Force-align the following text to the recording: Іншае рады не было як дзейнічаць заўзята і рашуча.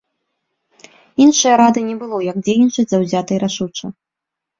Іншае 1.25 1.55
рады 1.61 1.83
не 1.89 1.97
было 2.01 2.17
як 2.31 2.37
дзейнічаць 2.47 2.87
заўзята 2.95 3.31
і 3.37 3.39
рашуча. 3.45 3.85